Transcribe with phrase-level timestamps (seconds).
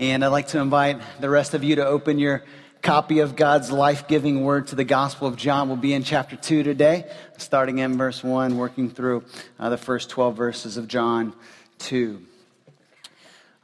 [0.00, 2.44] And I'd like to invite the rest of you to open your
[2.82, 5.66] copy of God's life giving word to the Gospel of John.
[5.66, 9.24] We'll be in chapter 2 today, starting in verse 1, working through
[9.58, 11.34] uh, the first 12 verses of John
[11.78, 12.22] 2.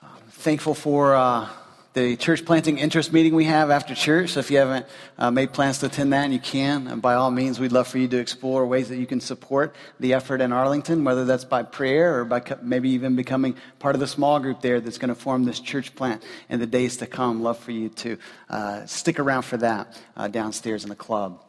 [0.02, 1.14] Uh, thankful for.
[1.14, 1.48] Uh,
[1.94, 4.30] the church planting interest meeting we have after church.
[4.30, 4.86] So if you haven't
[5.16, 7.86] uh, made plans to attend that and you can, and by all means, we'd love
[7.86, 11.44] for you to explore ways that you can support the effort in Arlington, whether that's
[11.44, 15.08] by prayer or by maybe even becoming part of the small group there that's going
[15.08, 17.42] to form this church plant in the days to come.
[17.44, 18.18] Love for you to
[18.50, 21.43] uh, stick around for that uh, downstairs in the club.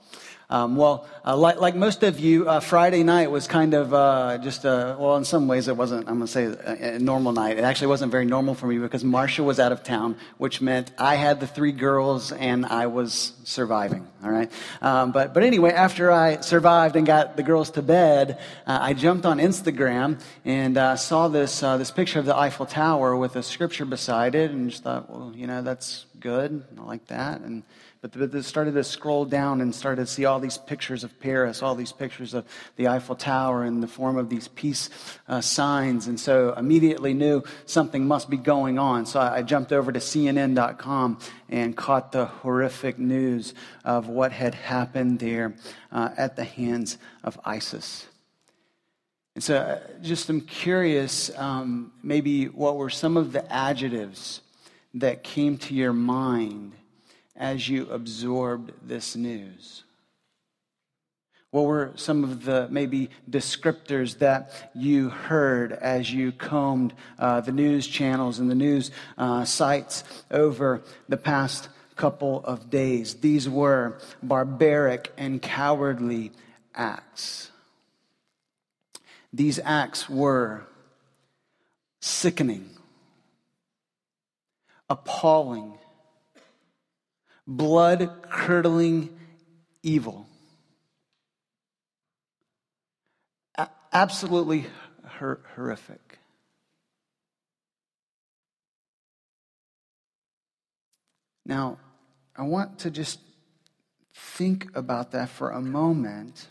[0.50, 4.38] Um, well, uh, like, like, most of you, uh, Friday night was kind of uh,
[4.38, 7.32] just, a, well, in some ways it wasn't, I'm going to say, a, a, normal
[7.32, 7.58] night.
[7.58, 10.92] It actually wasn't very normal for me because Marcia was out of town, which meant
[11.00, 14.52] I had the three girls and I was surviving, all right?
[14.82, 18.38] Um, but, but anyway, after I survived and got the girls to bed,
[18.68, 22.68] uh, I jumped on Instagram and uh, saw this, uh, this picture of the Eiffel
[22.68, 26.64] Tower with a scripture beside it and just thought, well, you know, that's good.
[26.78, 27.42] I like that.
[27.42, 27.64] And
[28.14, 31.64] but they started to scroll down and started to see all these pictures of Paris,
[31.64, 34.90] all these pictures of the Eiffel Tower in the form of these peace
[35.28, 36.08] uh, signs.
[36.08, 39.06] And so immediately knew something must be going on.
[39.06, 45.20] So I, jumped over to CNN.com and caught the horrific news of what had happened
[45.20, 45.56] there
[45.92, 48.08] uh, at the hands of ISIS.
[49.36, 54.42] And so uh, just I'm curious, um, maybe what were some of the adjectives
[54.96, 56.74] that came to your mind
[57.36, 59.84] as you absorbed this news?
[61.52, 67.54] What were some of the maybe descriptors that you heard as you combed uh, the
[67.54, 73.16] news channels and the news uh, sites over the past couple of days?
[73.16, 76.34] These were barbaric and cowardly
[76.74, 77.52] acts.
[79.32, 80.66] These acts were
[82.02, 82.70] sickening,
[84.90, 85.78] appalling,
[87.48, 89.18] blood curdling
[89.84, 90.28] evil.
[93.58, 94.66] A- absolutely
[95.20, 96.20] hor- horrific.
[101.46, 101.78] Now,
[102.36, 103.20] I want to just
[104.14, 106.48] think about that for a moment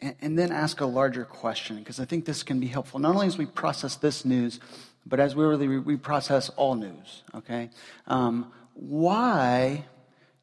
[0.00, 3.14] and, and then ask a larger question because I think this can be helpful not
[3.14, 4.58] only as we process this news,
[5.06, 7.70] but as we really we process all news, okay?
[8.06, 9.84] Um, why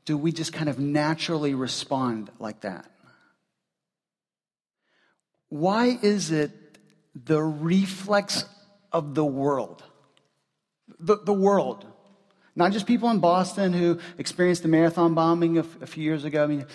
[0.06, 2.90] do we just kind of naturally respond like that?
[5.50, 6.52] Why is it
[7.14, 8.46] the reflex
[8.92, 9.84] of the world?
[11.00, 11.86] The, the world.
[12.56, 16.44] Not just people in Boston who experienced the marathon bombing a, a few years ago.
[16.44, 16.66] I mean,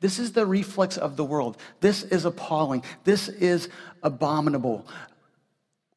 [0.00, 1.56] this is the reflex of the world.
[1.80, 2.84] This is appalling.
[3.04, 3.68] This is
[4.02, 4.86] abominable.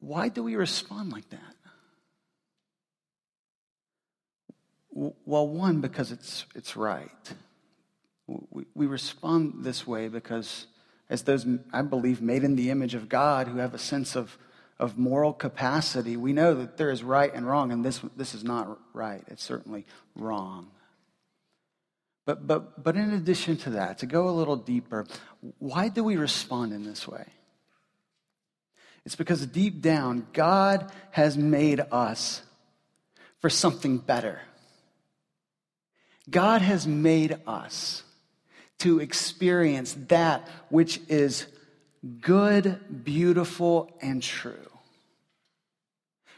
[0.00, 1.51] Why do we respond like that?
[4.92, 7.32] Well, one, because it's, it's right.
[8.26, 10.66] We, we respond this way because,
[11.08, 14.36] as those, I believe, made in the image of God who have a sense of,
[14.78, 18.44] of moral capacity, we know that there is right and wrong, and this, this is
[18.44, 19.24] not right.
[19.28, 20.70] It's certainly wrong.
[22.24, 25.06] But, but, but in addition to that, to go a little deeper,
[25.58, 27.24] why do we respond in this way?
[29.04, 32.42] It's because deep down, God has made us
[33.40, 34.40] for something better.
[36.30, 38.02] God has made us
[38.78, 41.46] to experience that which is
[42.20, 44.68] good, beautiful, and true.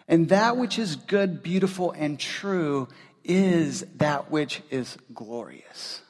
[0.07, 2.89] And that which is good, beautiful, and true
[3.25, 6.03] is that which is glorious.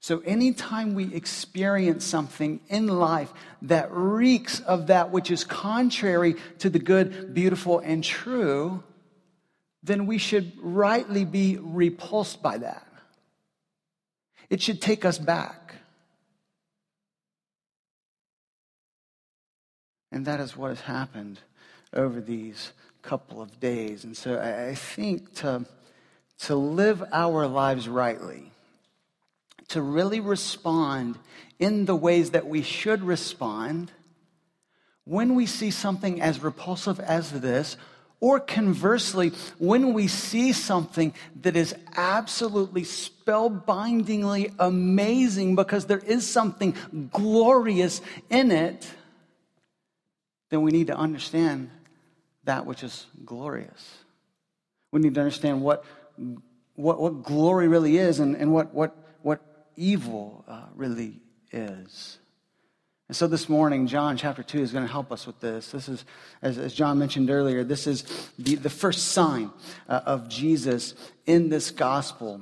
[0.00, 3.32] So, anytime we experience something in life
[3.62, 8.82] that reeks of that which is contrary to the good, beautiful, and true,
[9.82, 12.86] then we should rightly be repulsed by that.
[14.48, 15.74] It should take us back.
[20.12, 21.40] And that is what has happened
[21.92, 24.04] over these couple of days.
[24.04, 25.64] And so I think to,
[26.40, 28.52] to live our lives rightly,
[29.68, 31.18] to really respond
[31.58, 33.90] in the ways that we should respond,
[35.04, 37.76] when we see something as repulsive as this,
[38.22, 46.76] or conversely, when we see something that is absolutely spellbindingly amazing because there is something
[47.10, 48.88] glorious in it,
[50.50, 51.68] then we need to understand
[52.44, 53.98] that which is glorious.
[54.92, 55.84] We need to understand what,
[56.76, 59.40] what, what glory really is and, and what, what, what
[59.74, 61.20] evil uh, really
[61.50, 62.18] is.
[63.12, 65.70] And so this morning, John chapter 2 is going to help us with this.
[65.70, 66.06] This is,
[66.40, 68.04] as, as John mentioned earlier, this is
[68.38, 69.50] the, the first sign
[69.86, 70.94] uh, of Jesus
[71.26, 72.40] in this gospel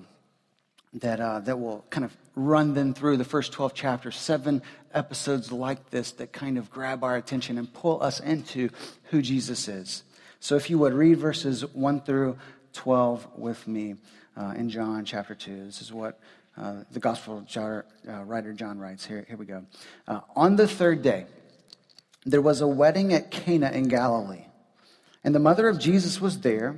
[0.93, 4.63] that, uh, that will kind of run them through the first 12 chapters, seven
[4.95, 8.69] episodes like this that kind of grab our attention and pull us into
[9.07, 10.05] who Jesus is.
[10.39, 12.39] So if you would read verses 1 through
[12.75, 13.97] 12 with me
[14.37, 15.65] uh, in John chapter 2.
[15.65, 16.21] This is what
[16.57, 19.05] uh, the gospel jar, uh, writer John writes.
[19.05, 19.65] Here, here we go.
[20.07, 21.27] Uh, on the third day,
[22.27, 24.45] there was a wedding at Cana in Galilee,
[25.25, 26.77] and the mother of Jesus was there.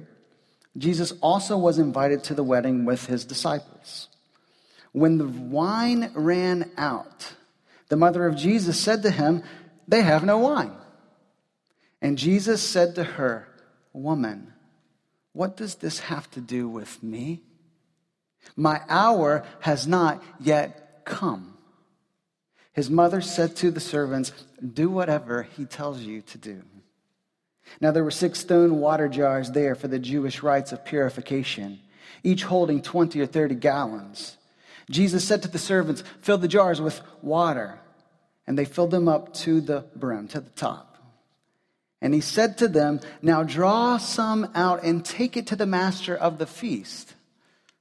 [0.77, 4.09] Jesus also was invited to the wedding with his disciples.
[4.93, 7.35] When the wine ran out,
[7.89, 9.43] the mother of Jesus said to him,
[9.89, 10.73] They have no wine.
[12.01, 13.49] And Jesus said to her,
[13.93, 14.53] Woman,
[15.33, 17.43] what does this have to do with me?
[18.56, 21.56] My hour has not yet come.
[22.73, 24.33] His mother said to the servants,
[24.73, 26.62] Do whatever he tells you to do.
[27.81, 31.81] Now there were six stone water jars there for the Jewish rites of purification,
[32.23, 34.37] each holding 20 or 30 gallons.
[34.91, 37.79] Jesus said to the servants, Fill the jars with water.
[38.47, 40.99] And they filled them up to the brim, to the top.
[42.00, 46.17] And he said to them, Now draw some out and take it to the master
[46.17, 47.15] of the feast.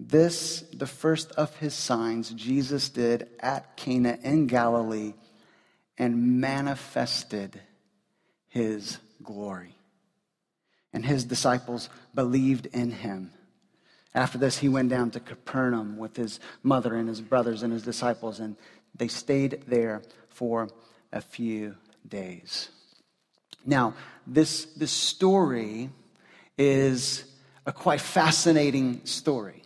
[0.00, 5.14] This, the first of his signs, Jesus did at Cana in Galilee
[5.96, 7.60] and manifested
[8.48, 9.74] his glory.
[10.92, 13.32] And his disciples believed in him.
[14.14, 17.82] After this, he went down to Capernaum with his mother and his brothers and his
[17.82, 18.56] disciples, and
[18.94, 20.68] they stayed there for
[21.12, 22.68] a few days.
[23.66, 23.94] Now,
[24.26, 25.90] this, this story
[26.56, 27.24] is
[27.66, 29.62] a quite fascinating story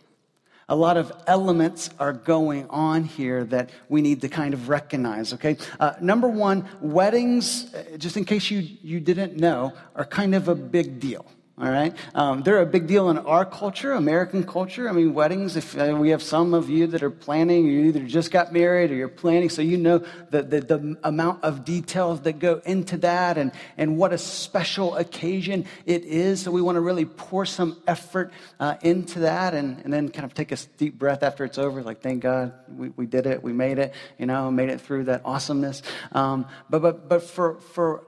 [0.73, 5.31] a lot of elements are going on here that we need to kind of recognize,
[5.31, 5.55] okay?
[5.79, 10.47] Uh, number one, weddings, uh, just in case you, you didn't know, are kind of
[10.47, 11.95] a big deal all right?
[12.15, 14.89] Um, they're a big deal in our culture, American culture.
[14.89, 18.03] I mean, weddings, if uh, we have some of you that are planning, you either
[18.03, 19.99] just got married or you're planning, so you know
[20.31, 24.95] the, the, the amount of details that go into that and, and what a special
[24.95, 26.41] occasion it is.
[26.41, 30.25] So we want to really pour some effort uh, into that and, and then kind
[30.25, 33.43] of take a deep breath after it's over, like, thank God we, we did it,
[33.43, 35.83] we made it, you know, made it through that awesomeness.
[36.13, 38.07] Um, but, but, but for, for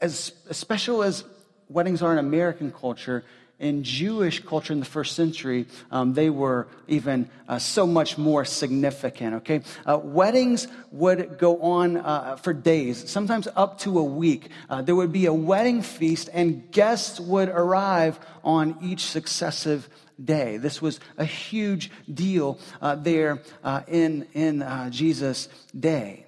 [0.00, 1.22] as, as special as
[1.68, 3.24] weddings are in American culture,
[3.58, 8.44] in Jewish culture in the first century, um, they were even uh, so much more
[8.44, 9.36] significant.
[9.36, 14.50] Okay, uh, weddings would go on uh, for days, sometimes up to a week.
[14.68, 19.88] Uh, there would be a wedding feast, and guests would arrive on each successive
[20.22, 20.56] day.
[20.56, 26.26] This was a huge deal uh, there uh, in in Jesus' day.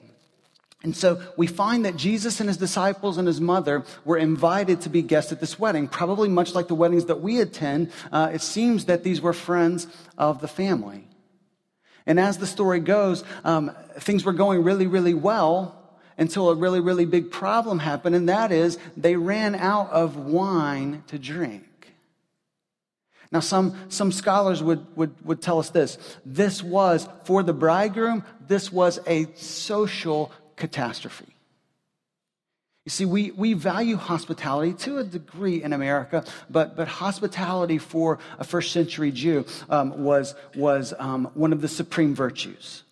[0.87, 4.89] And so we find that Jesus and his disciples and his mother were invited to
[4.89, 7.91] be guests at this wedding, probably much like the weddings that we attend.
[8.13, 11.09] Uh, it seems that these were friends of the family.
[12.07, 15.75] And as the story goes, um, things were going really, really well
[16.17, 21.03] until a really, really big problem happened, and that is they ran out of wine
[21.09, 21.65] to drink.
[23.33, 25.99] Now, some, some scholars would, would, would tell us this.
[26.25, 31.37] This was, for the bridegroom, this was a social catastrophe.
[32.87, 38.21] You see, we, we value hospitality to a degree in America, but, but hospitality for
[38.39, 42.85] a first century Jew um, was, was um, one of the supreme virtues.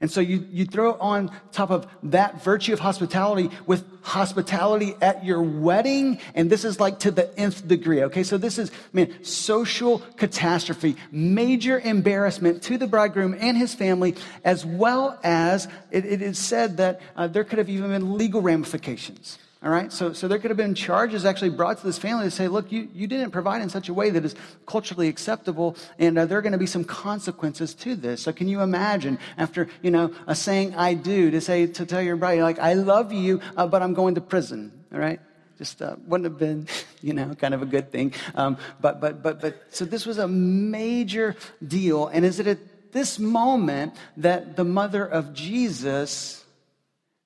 [0.00, 5.24] And so you, you throw on top of that virtue of hospitality with hospitality at
[5.24, 8.22] your wedding, and this is like to the nth degree, okay?
[8.22, 14.14] So this is, man, social catastrophe, major embarrassment to the bridegroom and his family,
[14.44, 18.40] as well as it, it is said that uh, there could have even been legal
[18.40, 19.38] ramifications.
[19.60, 22.30] All right, so, so there could have been charges actually brought to this family to
[22.30, 24.36] say, look, you, you didn't provide in such a way that is
[24.66, 28.22] culturally acceptable, and uh, there are going to be some consequences to this.
[28.22, 32.00] So can you imagine after, you know, a saying I do to say, to tell
[32.00, 35.18] your bride, like, I love you, uh, but I'm going to prison, all right?
[35.58, 36.68] Just uh, wouldn't have been,
[37.02, 38.14] you know, kind of a good thing.
[38.36, 41.34] Um, but, but, but, but, so this was a major
[41.66, 46.44] deal, and is it at this moment that the mother of Jesus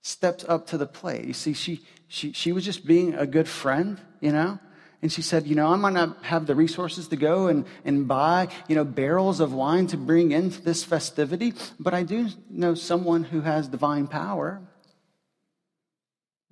[0.03, 1.25] steps up to the plate.
[1.25, 4.59] You see, she, she, she was just being a good friend, you know?
[5.01, 8.07] And she said, You know, I might not have the resources to go and, and
[8.07, 12.75] buy, you know, barrels of wine to bring into this festivity, but I do know
[12.75, 14.61] someone who has divine power.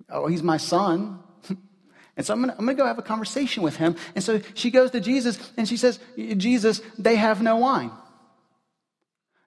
[0.09, 1.19] Oh, he's my son.
[2.17, 3.95] And so I'm going to go have a conversation with him.
[4.15, 7.89] And so she goes to Jesus and she says, Jesus, they have no wine.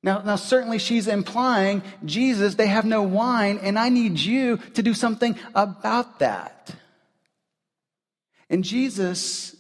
[0.05, 4.83] Now, now, certainly she's implying, Jesus, they have no wine, and I need you to
[4.83, 6.75] do something about that.
[8.51, 9.57] And Jesus,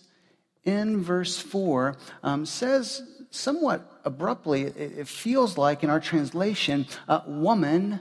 [0.62, 7.22] in verse 4, um, says somewhat abruptly, it, it, feels like in our translation, uh,
[7.26, 8.00] woman,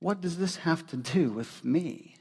[0.00, 2.16] what does this have to do with me?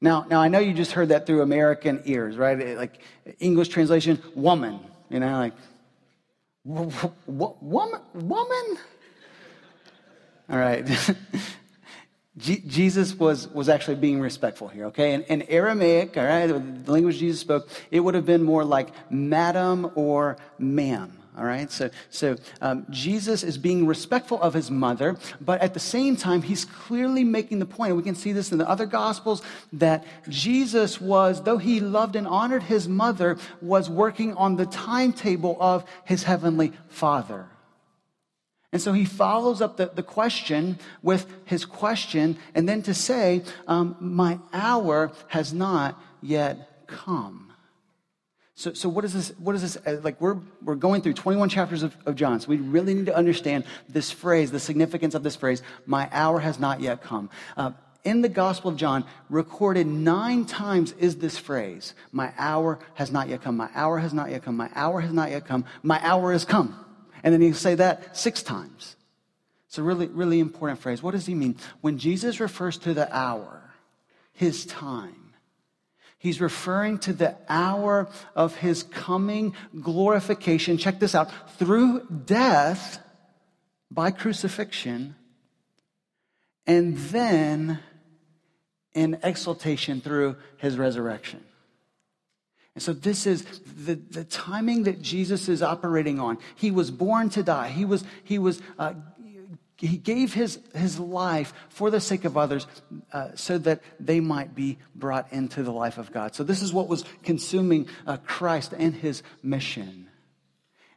[0.00, 2.76] Now, now I know you just heard that through American ears, right?
[2.76, 2.98] Like
[3.38, 5.54] English translation, woman, you know, like,
[6.64, 8.78] woman, woman?
[10.48, 10.86] All right.
[12.38, 15.12] Jesus was, was actually being respectful here, okay?
[15.12, 18.88] In, in Aramaic, all right, the language Jesus spoke, it would have been more like
[19.10, 21.70] madam or ma'am, all right?
[21.70, 26.42] So, so um, Jesus is being respectful of his mother, but at the same time,
[26.42, 30.04] he's clearly making the point, and we can see this in the other Gospels, that
[30.28, 35.84] Jesus was, though he loved and honored his mother, was working on the timetable of
[36.04, 37.46] his heavenly Father.
[38.72, 43.42] And so he follows up the, the question with his question, and then to say,
[43.66, 47.51] um, My hour has not yet come.
[48.62, 49.30] So, so what is this?
[49.40, 49.76] What is this?
[49.84, 53.06] Uh, like, we're, we're going through 21 chapters of, of John, so we really need
[53.06, 57.28] to understand this phrase, the significance of this phrase, My hour has not yet come.
[57.56, 57.72] Uh,
[58.04, 63.28] in the Gospel of John, recorded nine times is this phrase My hour has not
[63.28, 63.56] yet come.
[63.56, 64.56] My hour has not yet come.
[64.56, 65.64] My hour has not yet come.
[65.82, 66.78] My hour has come.
[67.24, 68.94] And then he say that six times.
[69.66, 71.02] It's a really, really important phrase.
[71.02, 71.56] What does he mean?
[71.80, 73.60] When Jesus refers to the hour,
[74.32, 75.21] his time,
[76.22, 80.78] he's referring to the hour of his coming glorification.
[80.78, 83.00] Check this out through death
[83.90, 85.16] by crucifixion,
[86.64, 87.80] and then
[88.94, 91.42] in exaltation through his resurrection.
[92.74, 93.44] And so this is
[93.84, 96.38] the, the timing that Jesus is operating on.
[96.54, 97.68] He was born to die.
[97.68, 98.94] He was, he was, uh,
[99.86, 102.68] he gave his, his life for the sake of others
[103.12, 106.36] uh, so that they might be brought into the life of God.
[106.36, 110.08] So this is what was consuming uh, Christ and his mission.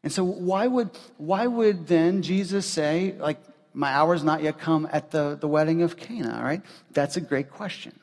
[0.04, 3.40] And so why would, why would then Jesus say, like,
[3.74, 6.62] my hour's not yet come at the, the wedding of Cana, right?
[6.92, 8.00] That's a great question.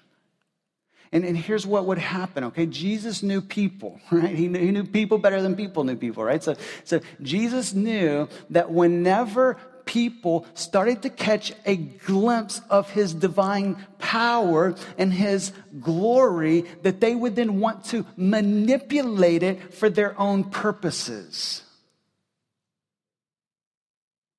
[1.13, 2.67] And, and here's what would happen, okay?
[2.67, 4.35] Jesus knew people, right?
[4.35, 6.43] He knew, he knew people better than people knew people, right?
[6.43, 13.77] So, so Jesus knew that whenever people started to catch a glimpse of his divine
[13.99, 20.45] power and his glory, that they would then want to manipulate it for their own
[20.45, 21.63] purposes.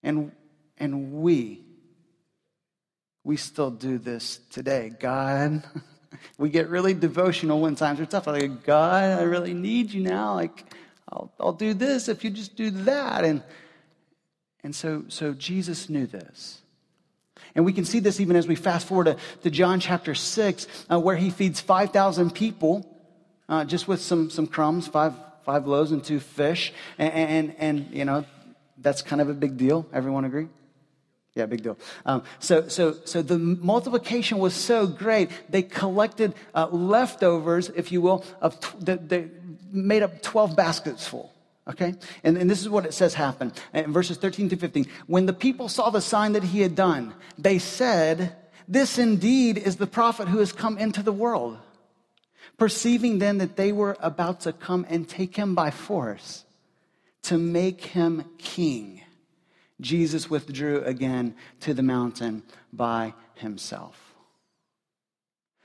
[0.04, 0.32] And,
[0.78, 1.62] and we,
[3.24, 4.92] we still do this today.
[5.00, 5.64] God,
[6.38, 8.28] we get really devotional when times are tough.
[8.28, 10.36] Like, God, I really need you now.
[10.36, 10.66] Like,
[11.10, 13.24] I'll, I'll do this if you just do that.
[13.24, 13.44] And,
[14.64, 16.62] and so, so Jesus knew this.
[17.56, 20.68] And we can see this even as we fast forward to, to John chapter 6,
[20.90, 22.90] uh, where he feeds 5,000 people
[23.50, 26.74] uh, just with some, some crumbs, five, five loaves and two fish.
[26.98, 28.26] And, and, and, you know,
[28.78, 29.86] that's kind of a big deal.
[29.94, 30.48] Everyone agree?
[31.36, 31.78] Yeah, big deal.
[32.06, 38.02] Um, so, so, so the multiplication was so great, they collected uh, leftovers, if you
[38.02, 39.30] will, of they
[39.72, 41.33] made up 12 baskets full.
[41.68, 41.96] Okay?
[42.24, 44.86] And, and this is what it says happened uh, in verses 13 to 15.
[45.08, 48.36] When the people saw the sign that he had done, they said,
[48.68, 51.58] This indeed is the prophet who has come into the world.
[52.58, 56.46] Perceiving then that they were about to come and take him by force
[57.24, 59.04] to make him king
[59.84, 64.16] Jesus withdrew again to the mountain by himself.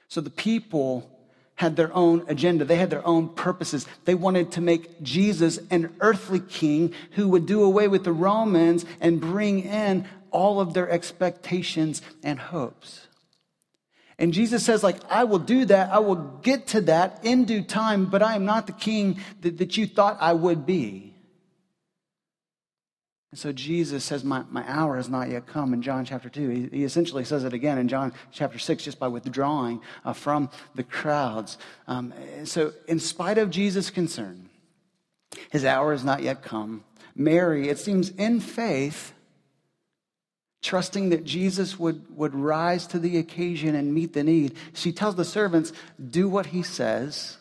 [0.08, 1.17] So the people
[1.58, 2.64] had their own agenda.
[2.64, 3.84] They had their own purposes.
[4.04, 8.86] They wanted to make Jesus an earthly king who would do away with the Romans
[9.00, 13.08] and bring in all of their expectations and hopes.
[14.20, 15.90] And Jesus says, like, I will do that.
[15.90, 19.58] I will get to that in due time, but I am not the king that,
[19.58, 21.12] that you thought I would be.
[23.30, 26.48] And so Jesus says, my, my hour has not yet come in John chapter 2.
[26.48, 30.48] He, he essentially says it again in John chapter 6 just by withdrawing uh, from
[30.74, 31.58] the crowds.
[31.86, 34.48] Um, so, in spite of Jesus' concern,
[35.50, 36.84] his hour has not yet come.
[37.14, 39.12] Mary, it seems in faith,
[40.62, 44.56] trusting that Jesus would, would rise to the occasion and meet the need.
[44.72, 45.72] She tells the servants,
[46.10, 47.36] do what he says.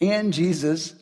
[0.00, 0.94] And Jesus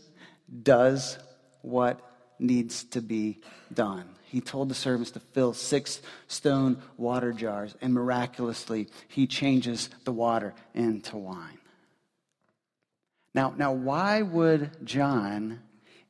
[0.62, 1.18] does
[1.62, 2.00] what
[2.46, 3.38] needs to be
[3.72, 4.04] done.
[4.24, 10.12] He told the servants to fill six stone water jars, and miraculously, he changes the
[10.12, 11.58] water into wine.
[13.34, 15.60] Now, now why would John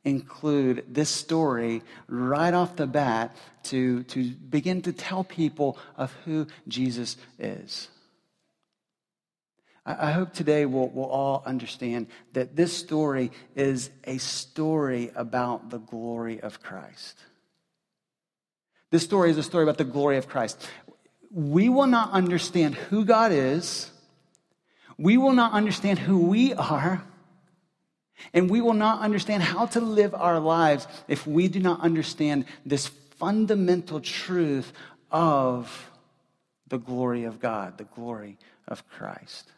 [0.04, 6.46] include this story right off the bat to, to begin to tell people of who
[6.68, 7.88] Jesus is.
[9.86, 15.78] I, hope today we'll, we'll all understand that this story is a story about the
[15.78, 17.18] glory of Christ.
[18.90, 20.66] This story is a story about the glory of Christ.
[21.30, 23.90] We will not understand who God is.
[24.96, 27.04] We will not understand who we are
[28.32, 32.46] and we will not understand how to live our lives if we do not understand
[32.64, 32.86] this
[33.18, 34.72] fundamental truth
[35.10, 35.90] of
[36.68, 39.50] the glory of God, the glory of Christ.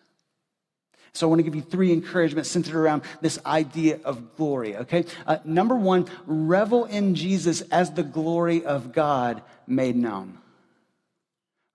[1.17, 5.05] So I want to give you three encouragements centered around this idea of glory, okay?
[5.27, 10.39] Uh, number one, revel in Jesus as the glory of God made known.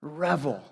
[0.00, 0.62] Revel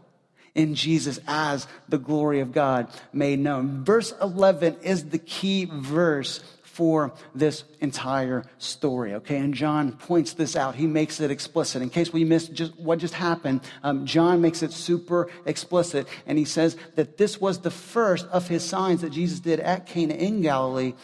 [0.54, 3.84] in Jesus as the glory of God made known.
[3.84, 6.40] Verse 11 is the key verse
[6.80, 9.12] for this entire story.
[9.12, 10.76] Okay, and John points this out.
[10.76, 11.82] He makes it explicit.
[11.82, 16.38] In case we missed just what just happened, um, John makes it super explicit, and
[16.38, 20.14] he says that this was the first of his signs that Jesus did at Cana
[20.14, 20.94] in Galilee,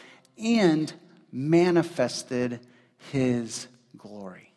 [0.42, 0.90] and
[1.30, 2.60] manifested
[3.12, 3.68] his
[3.98, 4.54] glory.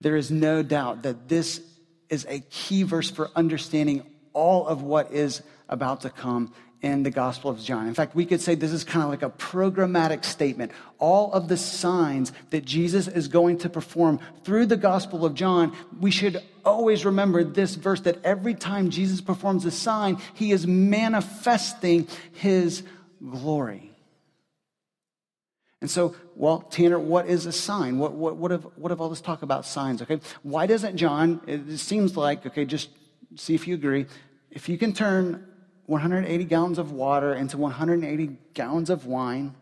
[0.00, 1.60] There is no doubt that this
[2.08, 6.52] is a key verse for understanding all of what is about to come
[6.86, 7.88] in the Gospel of John.
[7.88, 10.70] In fact, we could say this is kind of like a programmatic statement.
[10.98, 15.76] All of the signs that Jesus is going to perform through the Gospel of John,
[16.00, 20.64] we should always remember this verse that every time Jesus performs a sign, he is
[20.66, 22.84] manifesting his
[23.20, 23.90] glory.
[25.80, 27.98] And so, well, Tanner, what is a sign?
[27.98, 30.20] What, what, what, what have all this talk about signs, okay?
[30.42, 32.90] Why doesn't John, it seems like, okay, just
[33.34, 34.06] see if you agree,
[34.50, 35.46] if you can turn
[35.86, 39.54] 180 gallons of water into 180 gallons of wine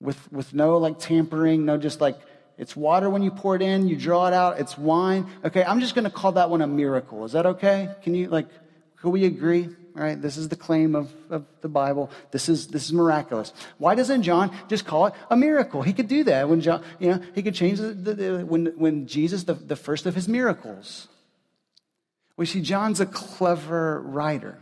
[0.00, 2.18] with, with no like tampering, no just like,
[2.58, 5.26] it's water when you pour it in, you draw it out, it's wine.
[5.44, 7.24] Okay, I'm just gonna call that one a miracle.
[7.24, 7.94] Is that okay?
[8.02, 8.48] Can you, like,
[9.00, 9.68] can we agree?
[9.96, 10.20] right?
[10.20, 12.10] This is the claim of, of the Bible.
[12.30, 13.52] This is, this is miraculous.
[13.78, 15.82] Why doesn't John just call it a miracle?
[15.82, 18.66] He could do that when John, you know, he could change the, the, the when,
[18.76, 21.08] when Jesus, the, the first of his miracles.
[22.36, 24.58] We see John's a clever writer.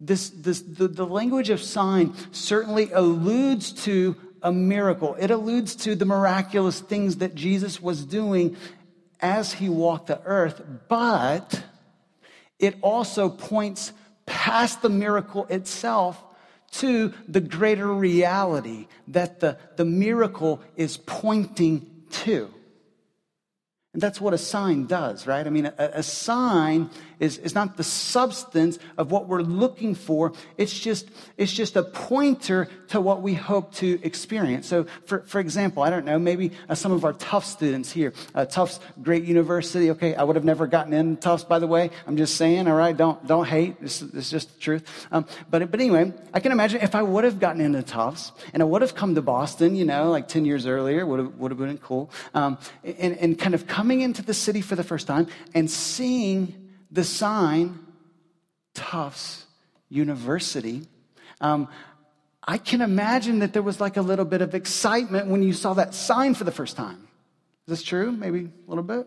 [0.00, 5.16] This, this, the, the language of sign certainly alludes to a miracle.
[5.18, 8.56] It alludes to the miraculous things that Jesus was doing
[9.20, 11.64] as he walked the earth, but
[12.58, 13.92] it also points
[14.26, 16.22] past the miracle itself
[16.70, 22.52] to the greater reality that the, the miracle is pointing to.
[23.98, 25.44] And that's what a sign does, right?
[25.44, 26.88] I mean, a, a, sign
[27.20, 30.32] is, is not the substance of what we're looking for.
[30.56, 34.66] It's just, it's just a pointer to what we hope to experience.
[34.66, 38.12] So, for, for example, I don't know, maybe uh, some of our Tufts students here,
[38.34, 39.90] uh, Tufts, great university.
[39.90, 41.90] Okay, I would have never gotten in Tufts, by the way.
[42.06, 43.80] I'm just saying, all right, don't, don't hate.
[43.80, 45.06] This, is just the truth.
[45.10, 48.62] Um, but, but anyway, I can imagine if I would have gotten into Tufts and
[48.62, 51.50] I would have come to Boston, you know, like 10 years earlier, would have, would
[51.50, 52.10] have been cool.
[52.34, 56.67] Um, and, and kind of coming into the city for the first time and seeing
[56.90, 57.78] the sign,
[58.74, 59.46] Tufts
[59.88, 60.86] University,
[61.40, 61.68] um,
[62.46, 65.74] I can imagine that there was like a little bit of excitement when you saw
[65.74, 67.06] that sign for the first time.
[67.66, 68.10] Is this true?
[68.10, 69.06] Maybe a little bit?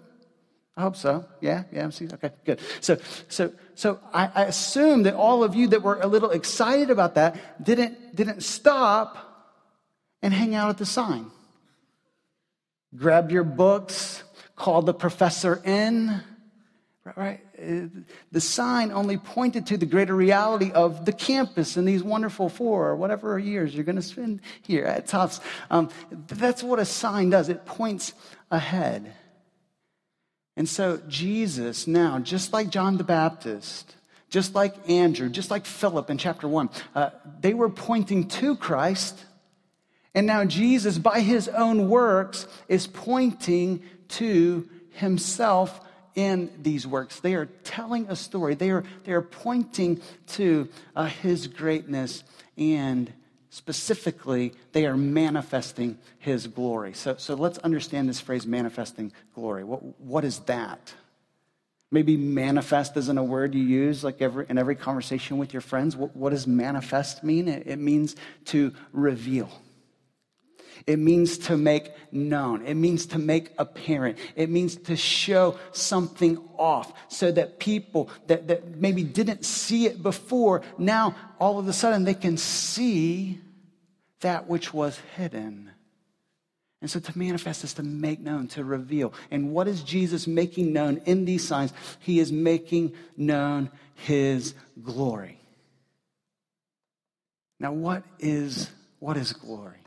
[0.78, 1.26] I hope so.
[1.41, 2.60] Yeah, yeah, see, okay, good.
[2.80, 6.89] So, so, so I, I assume that all of you that were a little excited
[6.89, 9.17] about that didn't, didn't stop
[10.22, 11.32] and hang out at the sign.
[12.96, 14.24] Grab your books,
[14.56, 16.22] called the professor in.
[17.17, 17.39] Right?
[18.31, 22.89] The sign only pointed to the greater reality of the campus and these wonderful four
[22.89, 25.39] or whatever years you're going to spend here at Tufts.
[25.71, 27.49] Um, that's what a sign does.
[27.49, 28.13] It points
[28.51, 29.13] ahead.
[30.55, 33.95] And so Jesus now, just like John the Baptist,
[34.29, 37.09] just like Andrew, just like Philip in chapter one, uh,
[37.39, 39.25] they were pointing to Christ.
[40.13, 45.79] And now Jesus, by his own works, is pointing to himself
[46.15, 47.19] in these works.
[47.19, 52.24] They are telling a story, they are, they are pointing to uh, his greatness
[52.58, 53.12] and
[53.52, 56.93] specifically, they are manifesting his glory.
[56.93, 59.65] So, so let's understand this phrase, manifesting glory.
[59.65, 60.93] What, what is that?
[61.91, 65.97] Maybe manifest isn't a word you use like every, in every conversation with your friends.
[65.97, 67.50] What, what does manifest mean?
[67.50, 69.50] It, it means to reveal.
[70.88, 72.65] It means to make known.
[72.65, 74.17] It means to make apparent.
[74.36, 80.02] It means to show something off so that people that, that maybe didn't see it
[80.02, 83.39] before, now all of a sudden they can see
[84.22, 85.72] that which was hidden.
[86.82, 89.13] And so to manifest is to make known, to reveal.
[89.30, 91.74] And what is Jesus making known in these signs?
[92.00, 95.38] He is making known his glory.
[97.60, 99.81] Now, what is, what is glory?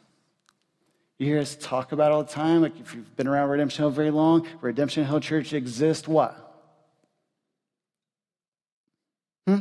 [1.18, 3.90] You hear us talk about all the time, like if you've been around Redemption Hill
[3.90, 6.40] very long, Redemption Hill Church exists what?
[9.46, 9.58] Hmm?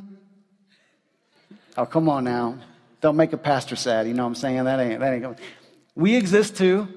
[1.78, 2.58] Oh, come on now.
[3.02, 4.08] Don't make a pastor sad.
[4.08, 4.64] You know what I'm saying?
[4.64, 5.38] That ain't, that ain't going.
[5.96, 6.88] We exist to.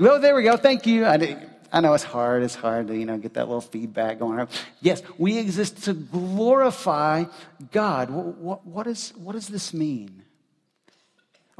[0.00, 0.56] Oh, there we go.
[0.56, 1.04] Thank you.
[1.04, 1.36] I,
[1.72, 2.42] I know it's hard.
[2.42, 4.48] It's hard to, you know, get that little feedback going.
[4.80, 7.24] Yes, we exist to glorify
[7.70, 8.10] God.
[8.10, 10.22] What, what, what, is, what does this mean?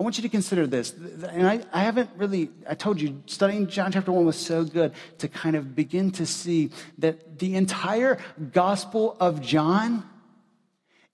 [0.01, 0.95] I want you to consider this.
[0.95, 4.95] And I, I, haven't really, I told you, studying John chapter 1 was so good
[5.19, 8.17] to kind of begin to see that the entire
[8.55, 10.09] Gospel of John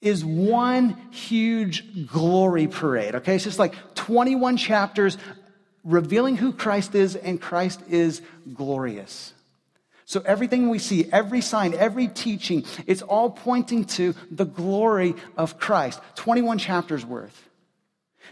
[0.01, 3.16] is one huge glory parade.
[3.16, 3.35] Okay?
[3.35, 5.18] It's just like 21 chapters
[5.83, 8.22] revealing who Christ is, and Christ is
[8.55, 9.33] glorious.
[10.05, 15.59] So everything we see, every sign, every teaching, it's all pointing to the glory of
[15.59, 16.01] Christ.
[16.14, 17.46] 21 chapters worth.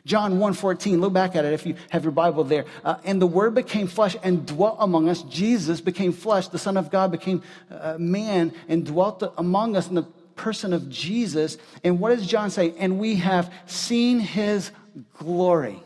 [0.04, 2.64] John 1:14, look back at it if you have your Bible there.
[2.84, 5.22] Uh, and the Word became flesh and dwelt among us.
[5.22, 6.48] Jesus became flesh.
[6.48, 10.88] The Son of God became uh, man and dwelt among us in the person of
[10.90, 11.56] Jesus.
[11.82, 12.74] And what does John say?
[12.78, 14.70] And we have seen his
[15.18, 15.82] glory.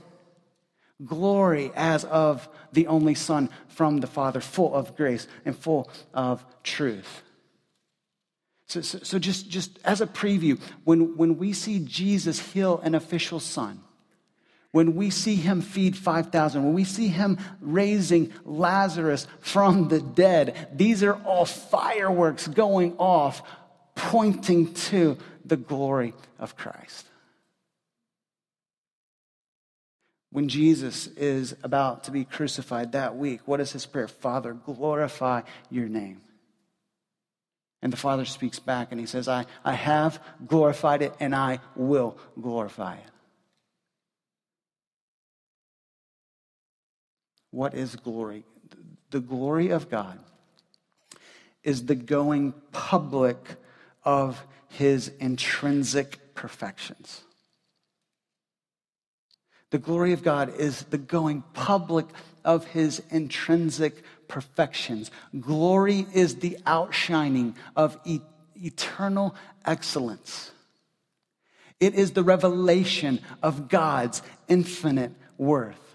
[1.04, 6.44] Glory as of the only Son from the Father, full of grace and full of
[6.62, 7.22] truth.
[8.66, 12.94] So, so, so just, just as a preview, when, when we see Jesus heal an
[12.94, 13.80] official son,
[14.72, 20.68] when we see him feed 5,000, when we see him raising Lazarus from the dead,
[20.74, 23.42] these are all fireworks going off,
[23.94, 27.06] pointing to the glory of Christ.
[30.30, 34.08] When Jesus is about to be crucified that week, what is his prayer?
[34.08, 36.20] Father, glorify your name.
[37.80, 41.60] And the Father speaks back and he says, I, I have glorified it and I
[41.74, 43.10] will glorify it.
[47.50, 48.44] What is glory?
[49.10, 50.18] The glory of God
[51.62, 53.36] is the going public
[54.04, 57.22] of his intrinsic perfections.
[59.70, 62.06] The glory of God is the going public
[62.44, 65.10] of his intrinsic perfections.
[65.38, 68.20] Glory is the outshining of e-
[68.56, 69.34] eternal
[69.66, 70.52] excellence.
[71.80, 75.87] It is the revelation of God's infinite worth.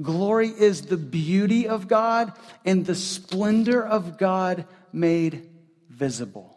[0.00, 2.32] Glory is the beauty of God
[2.64, 5.48] and the splendor of God made
[5.88, 6.56] visible.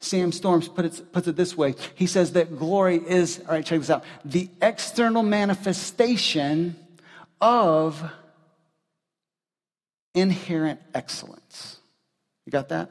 [0.00, 1.74] Sam Storms put it, puts it this way.
[1.94, 6.74] He says that glory is, all right, check this out, the external manifestation
[7.40, 8.02] of
[10.14, 11.78] inherent excellence.
[12.46, 12.90] You got that?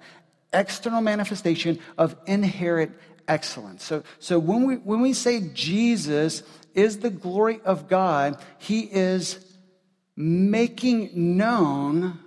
[0.53, 2.95] External manifestation of inherent
[3.27, 3.83] excellence.
[3.83, 9.45] So, so when, we, when we say Jesus is the glory of God, he is
[10.15, 12.19] making known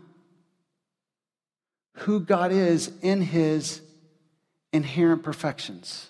[1.99, 3.83] who God is in his
[4.73, 6.09] inherent perfections.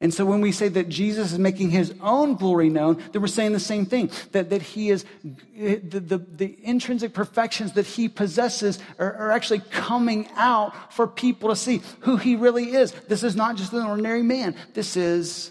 [0.00, 3.26] And so when we say that Jesus is making his own glory known, then we're
[3.26, 4.10] saying the same thing.
[4.30, 9.58] That, that he is, the, the, the intrinsic perfections that he possesses are, are, actually
[9.58, 12.92] coming out for people to see who he really is.
[13.08, 14.54] This is not just an ordinary man.
[14.72, 15.50] This is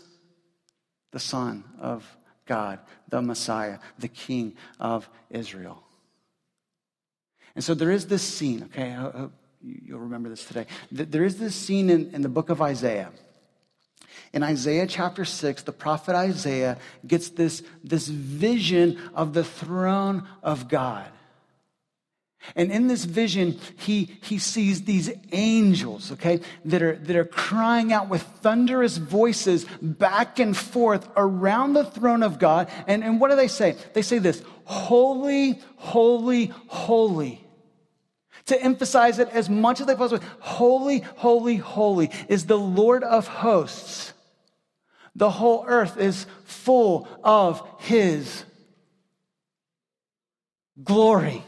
[1.18, 2.06] the Son of
[2.46, 2.78] God,
[3.10, 5.82] the Messiah, the King of Israel.
[7.56, 8.92] And so there is this scene, okay?
[8.92, 9.32] I hope
[9.64, 10.68] you'll remember this today.
[10.92, 13.10] There is this scene in, in the book of Isaiah.
[14.32, 16.78] In Isaiah chapter 6, the prophet Isaiah
[17.08, 21.10] gets this, this vision of the throne of God.
[22.56, 27.92] And in this vision, he, he sees these angels, okay, that are, that are crying
[27.92, 32.70] out with thunderous voices back and forth around the throne of God.
[32.88, 33.78] And, and what do they say?
[33.94, 37.44] They say this Holy, holy, holy.
[38.48, 43.28] To emphasize it as much as they possibly, holy, holy, holy is the Lord of
[43.28, 44.14] hosts.
[45.16, 48.46] The whole earth is full of His
[50.84, 51.44] glory.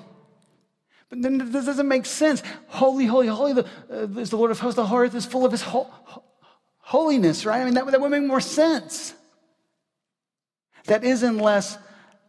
[1.10, 2.44] But then this doesn't make sense.
[2.68, 4.76] Holy, holy, holy the, uh, is the Lord of hosts.
[4.76, 5.90] The earth is full of His ho-
[6.80, 7.62] holiness, right?
[7.62, 9.14] I mean, that, that would make more sense.
[10.86, 11.78] That is, unless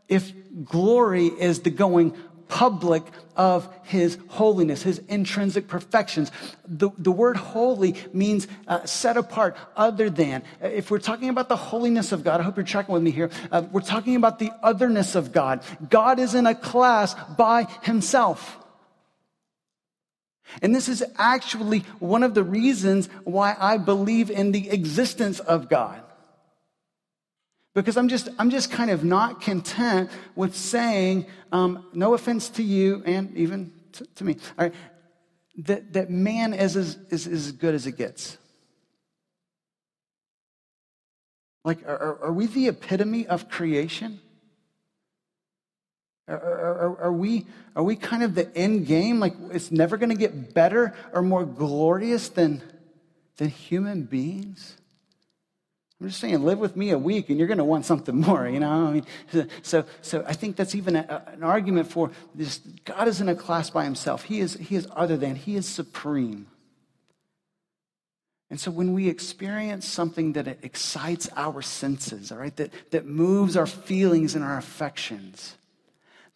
[0.08, 0.32] if
[0.64, 2.16] glory is the going
[2.48, 3.04] public
[3.36, 6.30] of his holiness, his intrinsic perfections.
[6.66, 10.42] The, the word holy means uh, set apart, other than.
[10.60, 13.30] If we're talking about the holiness of God, I hope you're tracking with me here.
[13.50, 15.62] Uh, we're talking about the otherness of God.
[15.88, 18.58] God is in a class by himself.
[20.62, 25.68] And this is actually one of the reasons why I believe in the existence of
[25.68, 26.02] God.
[27.74, 32.62] Because I'm just, I'm just kind of not content with saying, um, no offense to
[32.62, 34.74] you and even to, to me, all right,
[35.58, 38.38] that, that man is, is, is as good as it gets.
[41.64, 44.20] Like, are, are we the epitome of creation?
[46.28, 49.20] Are, are, are, we, are we kind of the end game?
[49.20, 52.62] Like, it's never going to get better or more glorious than,
[53.36, 54.76] than human beings?
[56.00, 58.48] I'm just saying, live with me a week and you're going to want something more,
[58.48, 58.86] you know?
[58.86, 59.06] I mean,
[59.62, 62.58] so, so I think that's even a, an argument for this.
[62.84, 64.24] God is in a class by himself.
[64.24, 66.46] He is, he is other than, he is supreme.
[68.48, 73.56] And so when we experience something that excites our senses, all right, that, that moves
[73.56, 75.54] our feelings and our affections,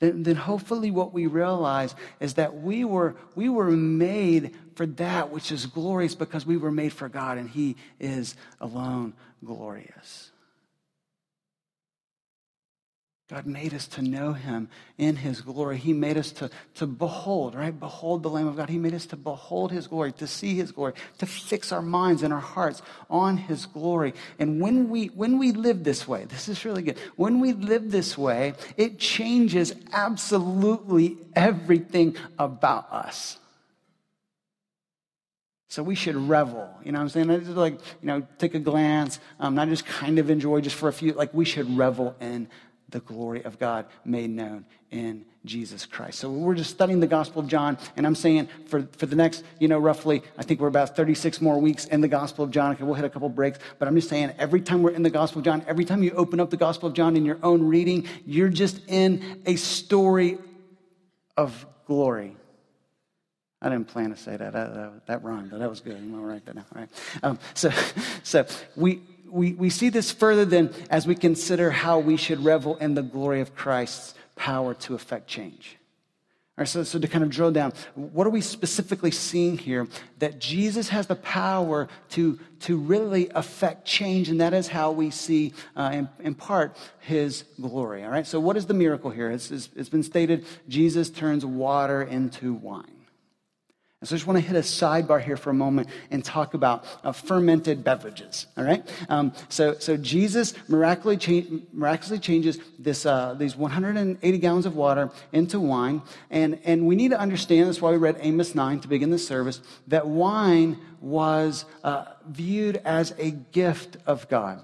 [0.04, 5.30] then, then hopefully what we realize is that we were, we were made for that
[5.30, 9.14] which is glorious because we were made for God and He is alone
[9.44, 10.30] glorious.
[13.30, 15.78] God made us to know him in his glory.
[15.78, 17.78] He made us to, to behold, right?
[17.78, 18.68] Behold the Lamb of God.
[18.68, 22.22] He made us to behold his glory, to see his glory, to fix our minds
[22.22, 24.12] and our hearts on his glory.
[24.38, 26.98] And when we, when we live this way, this is really good.
[27.16, 33.38] When we live this way, it changes absolutely everything about us.
[35.74, 36.70] So we should revel.
[36.84, 37.26] You know what I'm saying?
[37.26, 40.76] Not just like, you know, take a glance, um, not just kind of enjoy just
[40.76, 41.14] for a few.
[41.14, 42.48] Like we should revel in
[42.90, 46.18] the glory of God made known in Jesus Christ.
[46.20, 49.44] So we're just studying the Gospel of John, and I'm saying for, for the next,
[49.58, 52.72] you know, roughly, I think we're about 36 more weeks in the Gospel of John.
[52.72, 55.10] Okay, we'll hit a couple breaks, but I'm just saying every time we're in the
[55.10, 57.66] Gospel of John, every time you open up the Gospel of John in your own
[57.66, 60.38] reading, you're just in a story
[61.36, 62.36] of glory.
[63.60, 64.52] I didn't plan to say that.
[64.52, 65.96] That, that, that rhymed, but that was good.
[65.96, 66.64] I'm going to write that down.
[66.74, 66.90] All right.
[67.22, 67.70] Um, so,
[68.22, 72.76] so we, we, we see this further than as we consider how we should revel
[72.76, 75.78] in the glory of Christ's power to effect change.
[76.56, 79.88] All right, so, so to kind of drill down, what are we specifically seeing here?
[80.20, 85.10] That Jesus has the power to, to really affect change, and that is how we
[85.10, 88.04] see, uh, in, in, part, his glory.
[88.04, 89.32] All right, so what is the miracle here?
[89.32, 93.03] It's, it's, it's been stated Jesus turns water into wine.
[94.04, 96.84] So I just want to hit a sidebar here for a moment and talk about
[97.02, 98.46] uh, fermented beverages.
[98.56, 98.86] All right.
[99.08, 105.10] Um, so, so Jesus miraculously, cha- miraculously changes this, uh, these 180 gallons of water
[105.32, 107.68] into wine, and and we need to understand.
[107.68, 109.60] That's why we read Amos 9 to begin the service.
[109.88, 114.62] That wine was uh, viewed as a gift of God.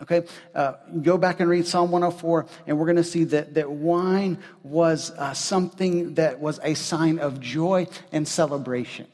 [0.00, 0.22] Okay,
[0.54, 4.38] uh, go back and read Psalm 104, and we're going to see that, that wine
[4.62, 9.08] was uh, something that was a sign of joy and celebration.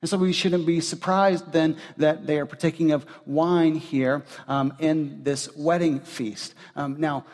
[0.00, 4.72] And so we shouldn't be surprised then that they are partaking of wine here um,
[4.78, 6.54] in this wedding feast.
[6.76, 7.26] Um, now,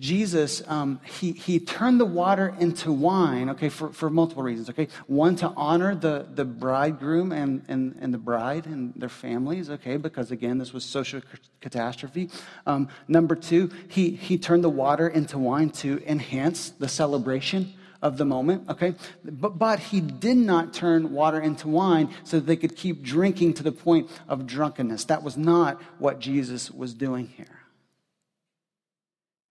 [0.00, 4.88] Jesus, um, he, he turned the water into wine, okay, for, for multiple reasons, okay?
[5.06, 9.98] One, to honor the, the bridegroom and, and, and the bride and their families, okay,
[9.98, 11.20] because again, this was social
[11.60, 12.30] catastrophe.
[12.66, 18.16] Um, number two, he, he turned the water into wine to enhance the celebration of
[18.16, 18.94] the moment, okay?
[19.22, 23.54] But, but he did not turn water into wine so that they could keep drinking
[23.54, 25.04] to the point of drunkenness.
[25.04, 27.59] That was not what Jesus was doing here.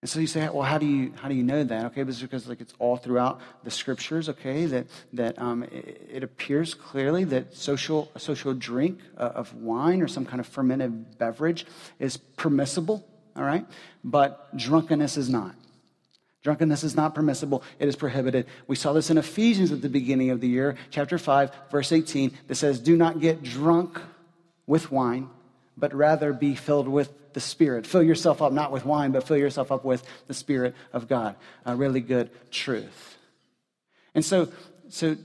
[0.02, 1.86] And so you say, well, how do you how do you know that?
[1.86, 4.30] Okay, it's because like it's all throughout the scriptures.
[4.30, 9.54] Okay, that that um, it, it, appears clearly that social a social drink uh, of
[9.54, 11.66] wine or some kind of fermented beverage
[11.98, 13.06] is permissible.
[13.36, 13.66] All right,
[14.02, 15.54] but drunkenness is not.
[16.42, 17.62] Drunkenness is not permissible.
[17.78, 18.46] It is prohibited.
[18.66, 22.32] We saw this in Ephesians at the beginning of the year, chapter 5, verse 18,
[22.46, 24.00] that says, Do not get drunk
[24.66, 25.28] with wine,
[25.76, 27.86] but rather be filled with the Spirit.
[27.86, 31.36] Fill yourself up not with wine, but fill yourself up with the Spirit of God.
[31.64, 33.18] A really good truth.
[34.14, 34.48] And so,
[34.88, 35.16] so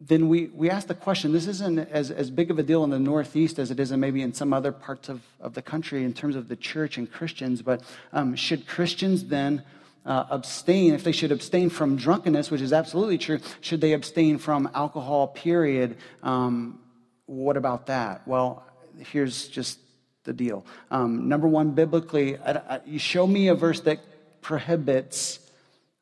[0.00, 2.90] then we, we ask the question this isn't as, as big of a deal in
[2.90, 6.04] the Northeast as it is in maybe in some other parts of, of the country
[6.04, 9.64] in terms of the church and Christians, but um, should Christians then
[10.06, 14.38] uh, abstain, if they should abstain from drunkenness, which is absolutely true, should they abstain
[14.38, 15.96] from alcohol, period?
[16.22, 16.78] Um,
[17.26, 18.26] what about that?
[18.26, 18.64] Well,
[18.98, 19.80] here's just
[20.28, 20.64] the deal.
[20.90, 23.98] Um, number one, biblically, I, I, you show me a verse that
[24.42, 25.40] prohibits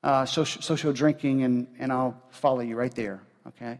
[0.03, 3.79] uh, social, social drinking, and, and I'll follow you right there, okay?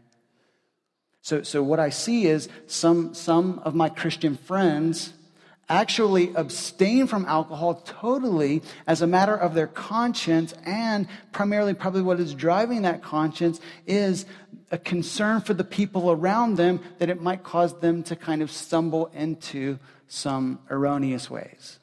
[1.21, 5.13] So, so what I see is some, some of my Christian friends
[5.69, 12.21] actually abstain from alcohol totally as a matter of their conscience, and primarily, probably what
[12.21, 14.25] is driving that conscience is
[14.71, 18.49] a concern for the people around them that it might cause them to kind of
[18.49, 21.79] stumble into some erroneous ways.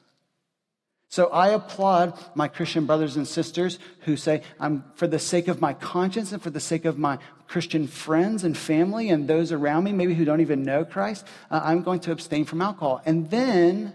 [1.09, 5.61] So I applaud my Christian brothers and sisters who say, I'm for the sake of
[5.61, 9.85] my conscience and for the sake of my Christian friends and family and those around
[9.85, 13.01] me, maybe who don't even know Christ, uh, I'm going to abstain from alcohol.
[13.05, 13.93] And then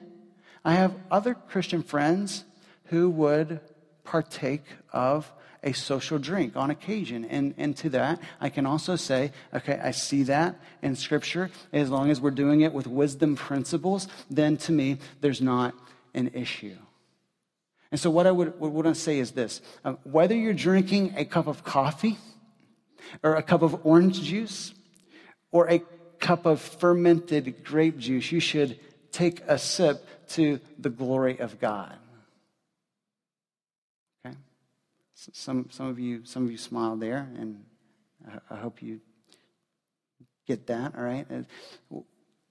[0.64, 2.44] I have other Christian friends
[2.86, 3.60] who would
[4.04, 5.30] partake of
[5.62, 7.24] a social drink on occasion.
[7.24, 11.50] And, and to that, I can also say, okay, I see that in Scripture.
[11.72, 15.74] As long as we're doing it with wisdom principles, then to me, there's not
[16.14, 16.76] an issue.
[17.90, 21.24] And so, what I would, want to say is this uh, whether you're drinking a
[21.24, 22.18] cup of coffee,
[23.22, 24.72] or a cup of orange juice,
[25.50, 25.82] or a
[26.20, 28.78] cup of fermented grape juice, you should
[29.10, 31.96] take a sip to the glory of God.
[34.24, 34.36] Okay?
[35.32, 37.62] Some, some, of, you, some of you smiled there, and
[38.26, 39.00] I, I hope you
[40.46, 41.26] get that, all right?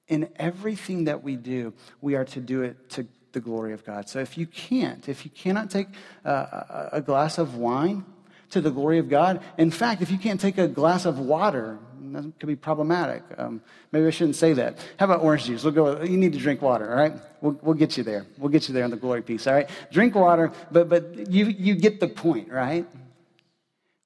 [0.07, 4.07] In everything that we do, we are to do it to the glory of God.
[4.07, 5.87] So if you can't, if you cannot take
[6.23, 8.05] a, a glass of wine
[8.51, 11.79] to the glory of God, in fact, if you can't take a glass of water,
[12.13, 13.23] that could be problematic.
[13.37, 14.77] Um, maybe I shouldn't say that.
[14.97, 15.63] How about orange juice?
[15.63, 16.01] We'll go.
[16.01, 16.89] You need to drink water.
[16.89, 18.25] All right, we'll, we'll get you there.
[18.37, 19.47] We'll get you there on the glory piece.
[19.47, 22.85] All right, drink water, but but you you get the point, right?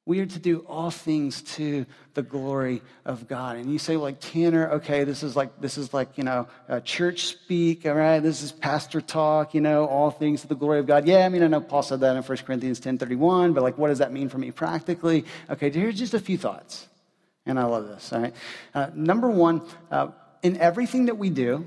[0.06, 3.56] We are to do all things to the glory of God.
[3.56, 6.46] And you say, like, Tanner, okay, this is like, this is like, you know,
[6.84, 8.20] church speak, all right?
[8.20, 11.08] This is pastor talk, you know, all things to the glory of God.
[11.08, 13.78] Yeah, I mean, I know Paul said that in 1 Corinthians 10 31, but like,
[13.78, 15.24] what does that mean for me practically?
[15.50, 16.90] Okay, here's just a few thoughts.
[17.46, 18.36] And I love this, all right?
[18.74, 20.10] Uh, number one, uh,
[20.42, 21.66] in everything that we do,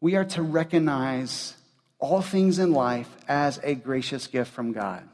[0.00, 1.54] we are to recognize
[1.98, 5.06] all things in life as a gracious gift from God.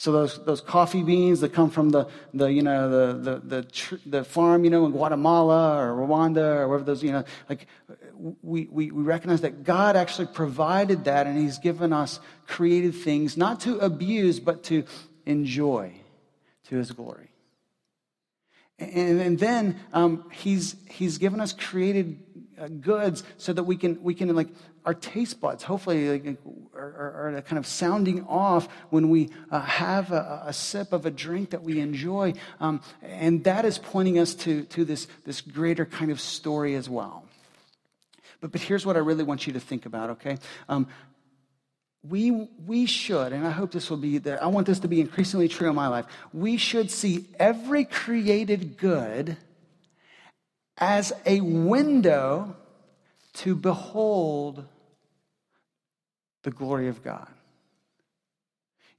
[0.00, 3.62] So those, those coffee beans that come from the, the you know, the, the, the,
[3.64, 7.66] tr- the farm, you know, in Guatemala or Rwanda or wherever those, you know, like
[8.42, 13.36] we, we, we recognize that God actually provided that and he's given us created things,
[13.36, 14.84] not to abuse, but to
[15.26, 15.92] enjoy
[16.68, 17.28] to his glory.
[18.80, 22.18] And, and then um, he's, he's given us created
[22.58, 24.48] uh, goods so that we can, we can like,
[24.84, 26.38] our taste buds hopefully like,
[26.74, 31.10] are, are, kind of sounding off when we uh, have a, a, sip of a
[31.10, 32.32] drink that we enjoy.
[32.58, 36.88] Um, and that is pointing us to, to this, this greater kind of story as
[36.88, 37.24] well.
[38.40, 40.38] But, but here's what I really want you to think about, okay?
[40.68, 40.86] Um,
[42.02, 45.00] we, we should, and I hope this will be, the, I want this to be
[45.00, 46.06] increasingly true in my life.
[46.32, 49.36] We should see every created good
[50.78, 52.56] as a window
[53.34, 54.64] to behold
[56.42, 57.28] the glory of God.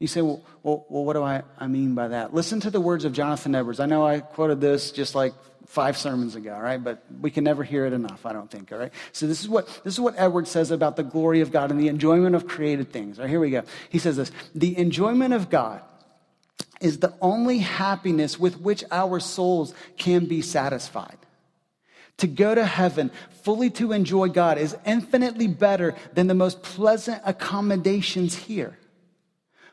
[0.01, 2.33] You say, well, well, well what do I, I mean by that?
[2.33, 3.79] Listen to the words of Jonathan Edwards.
[3.79, 5.33] I know I quoted this just like
[5.67, 6.83] five sermons ago, right?
[6.83, 8.91] But we can never hear it enough, I don't think, all right?
[9.11, 11.79] So this is what, this is what Edwards says about the glory of God and
[11.79, 13.19] the enjoyment of created things.
[13.19, 13.61] All right, here we go.
[13.89, 15.83] He says this The enjoyment of God
[16.81, 21.17] is the only happiness with which our souls can be satisfied.
[22.17, 23.11] To go to heaven,
[23.43, 28.79] fully to enjoy God, is infinitely better than the most pleasant accommodations here.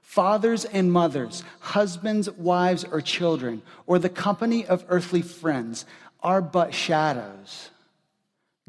[0.08, 5.84] Fathers and mothers, husbands, wives, or children, or the company of earthly friends
[6.22, 7.70] are but shadows.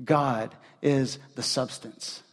[0.03, 2.23] God is the substance.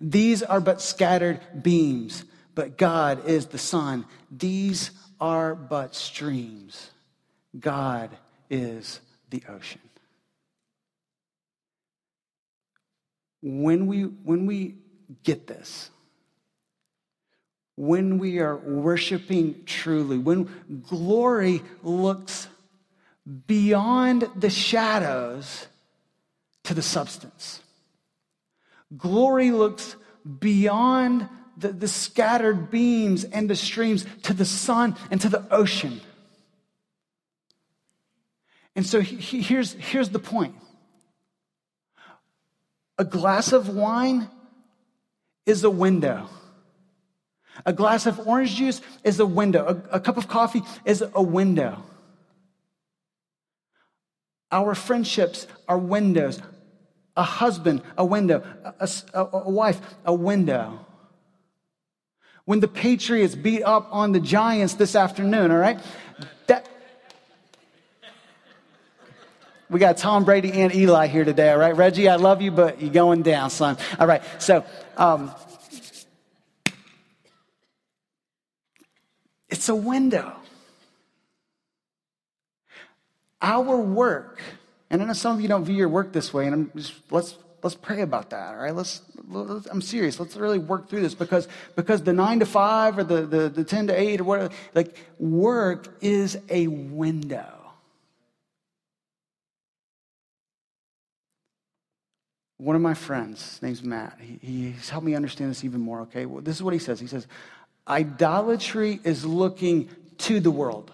[0.00, 4.06] These are but scattered beams, but God is the sun.
[4.30, 6.90] These are but streams.
[7.58, 8.10] God
[8.48, 9.80] is the ocean.
[13.42, 14.76] when we, when we
[15.24, 15.90] get this,
[17.76, 20.48] when we are worshiping truly, when
[20.88, 22.48] glory looks
[23.46, 25.66] beyond the shadows
[26.64, 27.60] to the substance,
[28.96, 29.96] glory looks
[30.38, 36.00] beyond the, the scattered beams and the streams to the sun and to the ocean.
[38.74, 40.54] And so he, here's, here's the point
[42.98, 44.28] a glass of wine
[45.46, 46.28] is a window.
[47.66, 49.82] A glass of orange juice is a window.
[49.92, 51.82] A, a, cup of coffee is a window.
[54.50, 56.40] Our friendships are windows.
[57.16, 58.42] A husband, a window.
[58.80, 60.86] A, a, a wife, a window.
[62.44, 65.78] When the Patriots beat up on the Giants this afternoon, all right?
[66.48, 66.68] That,
[69.70, 71.76] we got Tom Brady and Eli here today, all right?
[71.76, 73.76] Reggie, I love you, but you're going down, son.
[73.98, 74.64] All right, so
[74.96, 75.32] um,
[79.62, 80.34] it's a window.
[83.40, 84.40] Our work,
[84.90, 86.94] and I know some of you don't view your work this way, and I'm just,
[87.12, 88.74] let's let's pray about that all right?
[88.74, 90.18] Let's, let's, i'm serious.
[90.18, 91.46] Let's really work through this because
[91.76, 94.96] because the nine to five or the, the, the 10 to 8 or whatever like
[95.20, 97.54] work is a window.
[102.56, 106.26] One of my friends name's matt he, he's helped me understand this even more okay?
[106.26, 106.98] Well, this is what he says.
[106.98, 107.28] He says
[107.86, 110.90] idolatry is looking to the world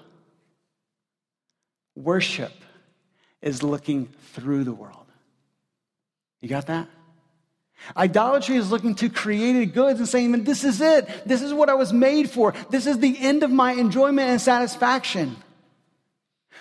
[1.94, 2.52] worship
[3.42, 5.08] is looking through the world
[6.40, 6.88] you got that?
[7.96, 11.08] Idolatry is looking to created goods and saying, this is it.
[11.26, 12.54] This is what I was made for.
[12.70, 15.36] This is the end of my enjoyment and satisfaction.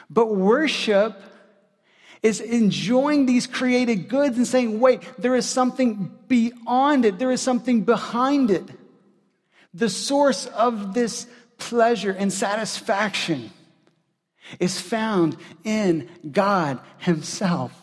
[0.09, 1.19] But worship
[2.23, 7.19] is enjoying these created goods and saying, wait, there is something beyond it.
[7.19, 8.63] There is something behind it.
[9.78, 11.28] The source of this
[11.59, 13.51] pleasure and satisfaction
[14.59, 17.80] is found in God Himself.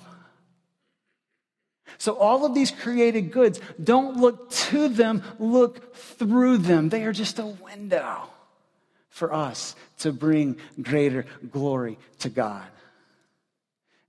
[1.99, 6.89] So, all of these created goods, don't look to them, look through them.
[6.89, 8.29] They are just a window
[9.09, 12.67] for us to bring greater glory to God.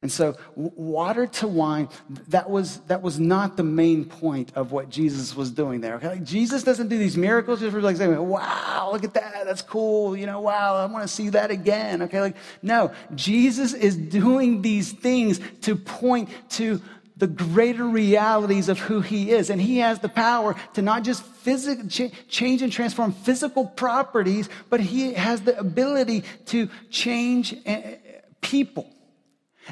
[0.06, 1.90] And so, water to wine,
[2.28, 5.96] that was, that was not the main point of what Jesus was doing there.
[5.96, 6.10] Okay?
[6.10, 9.64] Like Jesus doesn't do these miracles just for like saying, wow, look at that, that's
[9.64, 12.04] cool, you know, wow, I want to see that again.
[12.04, 16.80] Okay, like, no, Jesus is doing these things to point to
[17.18, 19.50] the greater realities of who he is.
[19.50, 24.82] And he has the power to not just physical, change and transform physical properties, but
[24.82, 27.96] he has the ability to change eh,
[28.42, 28.92] people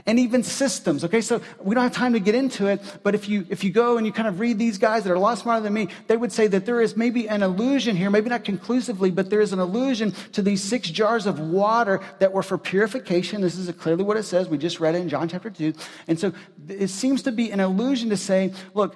[0.06, 1.04] and even systems.
[1.04, 3.72] Okay, so we don't have time to get into it, but if you if you
[3.72, 5.88] go and you kind of read these guys that are a lot smarter than me,
[6.08, 9.41] they would say that there is maybe an illusion here, maybe not conclusively, but there
[9.41, 13.41] is an illusion to these six jars of water that were for purification.
[13.41, 14.50] This is clearly what it says.
[14.50, 15.74] We just read it in John chapter two,
[16.08, 16.34] and so
[16.68, 18.96] it seems to be an illusion to say, look,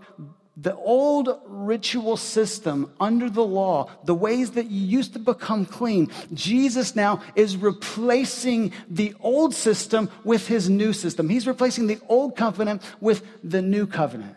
[0.59, 6.09] the old ritual system under the law, the ways that you used to become clean,
[6.33, 11.29] Jesus now is replacing the old system with his new system.
[11.29, 14.35] He's replacing the old covenant with the new covenant.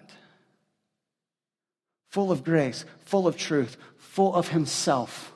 [2.10, 5.32] Full of grace, full of truth, full of himself.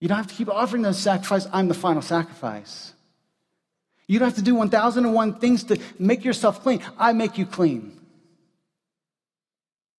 [0.00, 1.50] You don't have to keep offering those sacrifices.
[1.52, 2.94] I'm the final sacrifice.
[4.06, 6.82] You don't have to do 1,001 things to make yourself clean.
[6.98, 7.98] I make you clean.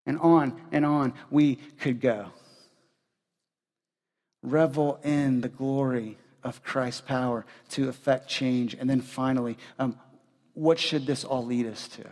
[0.07, 2.26] And on and on we could go.
[4.42, 8.74] Revel in the glory of Christ's power to effect change.
[8.74, 9.98] And then finally, um,
[10.55, 12.05] what should this all lead us to?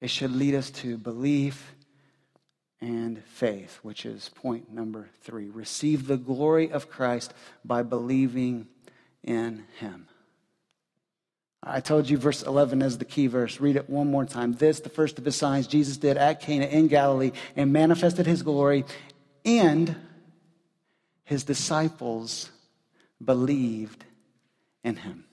[0.00, 1.74] It should lead us to belief
[2.80, 5.50] and faith, which is point number three.
[5.50, 7.34] Receive the glory of Christ
[7.64, 8.66] by believing
[9.22, 10.08] in him.
[11.62, 13.60] I told you verse 11 is the key verse.
[13.60, 14.54] Read it one more time.
[14.54, 18.42] This, the first of his signs Jesus did at Cana in Galilee and manifested his
[18.42, 18.84] glory,
[19.44, 19.94] and
[21.24, 22.50] his disciples
[23.22, 24.04] believed
[24.82, 25.24] in him.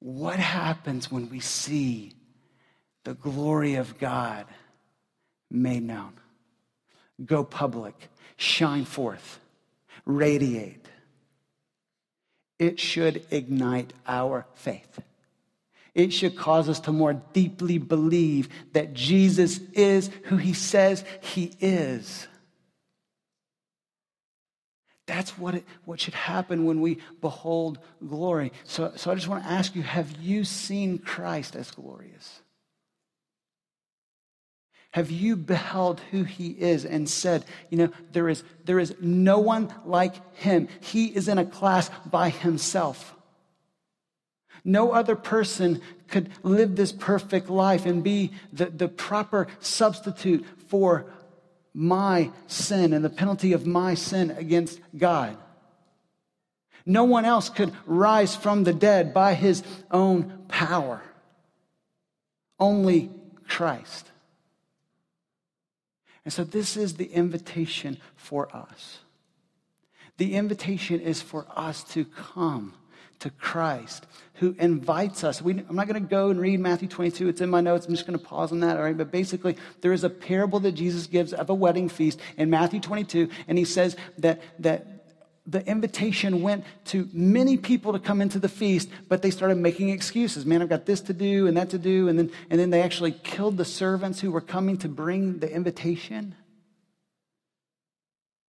[0.00, 2.12] What happens when we see
[3.04, 4.46] the glory of God
[5.50, 6.12] made known?
[7.24, 9.40] Go public, shine forth,
[10.04, 10.86] radiate
[12.62, 15.00] it should ignite our faith.
[15.96, 21.52] It should cause us to more deeply believe that Jesus is who he says he
[21.60, 22.28] is.
[25.06, 28.52] That's what, it, what should happen when we behold glory.
[28.62, 32.41] So, so I just want to ask you have you seen Christ as glorious?
[34.92, 39.38] Have you beheld who he is and said, you know, there is, there is no
[39.38, 40.68] one like him?
[40.80, 43.14] He is in a class by himself.
[44.64, 51.06] No other person could live this perfect life and be the, the proper substitute for
[51.72, 55.38] my sin and the penalty of my sin against God.
[56.84, 61.02] No one else could rise from the dead by his own power.
[62.60, 63.10] Only
[63.48, 64.11] Christ.
[66.24, 68.98] And so, this is the invitation for us.
[70.18, 72.74] The invitation is for us to come
[73.22, 75.40] to Christ who invites us.
[75.40, 77.28] We, I'm not going to go and read Matthew 22.
[77.28, 77.86] It's in my notes.
[77.86, 78.76] I'm just going to pause on that.
[78.76, 78.96] All right.
[78.96, 82.80] But basically, there is a parable that Jesus gives of a wedding feast in Matthew
[82.80, 83.28] 22.
[83.46, 84.91] And he says that, that
[85.46, 89.88] the invitation went to many people to come into the feast, but they started making
[89.88, 90.46] excuses.
[90.46, 92.08] Man, I've got this to do and that to do.
[92.08, 95.52] And then, and then they actually killed the servants who were coming to bring the
[95.52, 96.36] invitation.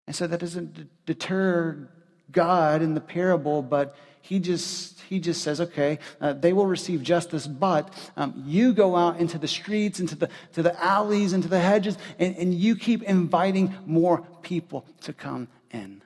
[0.06, 1.88] And so that doesn't deter
[2.32, 7.02] God in the parable, but he just he just says okay uh, they will receive
[7.02, 11.48] justice but um, you go out into the streets into the to the alleys into
[11.48, 16.02] the hedges and, and you keep inviting more people to come in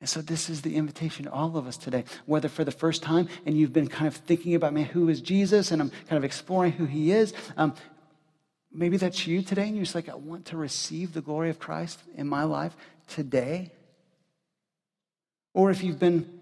[0.00, 2.04] and so this is the invitation to all of us today.
[2.26, 5.20] Whether for the first time and you've been kind of thinking about man who is
[5.20, 5.72] jesus?
[5.72, 7.34] And i'm kind of exploring who he is.
[7.56, 7.74] Um,
[8.72, 11.58] maybe that's you today and you're just like i want to receive the glory of
[11.58, 12.76] christ in my life
[13.08, 13.72] today.
[15.54, 16.38] Or if you've been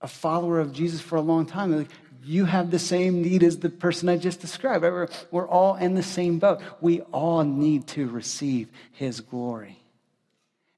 [0.00, 1.88] a follower of Jesus for a long time, like
[2.22, 4.82] you have the same need as the person I just described.
[4.82, 6.60] We're, we're all in the same boat.
[6.80, 9.80] We all need to receive his glory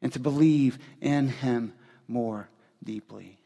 [0.01, 1.73] and to believe in him
[2.09, 2.49] more
[2.83, 3.39] deeply.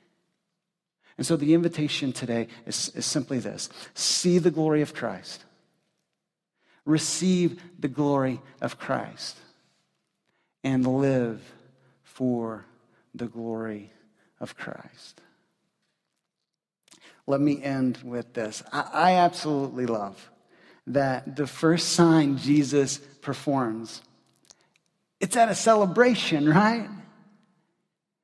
[1.18, 5.44] And so the invitation today is, is simply this see the glory of Christ,
[6.84, 9.36] receive the glory of Christ,
[10.64, 11.42] and live
[12.02, 12.64] for
[13.14, 13.92] the glory
[14.40, 15.20] of Christ.
[17.26, 18.62] Let me end with this.
[18.72, 20.30] I, I absolutely love
[20.88, 24.02] that the first sign Jesus performs,
[25.20, 26.88] it's at a celebration, right?